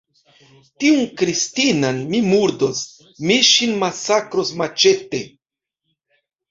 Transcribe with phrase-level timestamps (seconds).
[0.83, 2.81] Tiun Kristinan mi murdos,
[3.27, 5.23] mi ŝin masakros maĉete!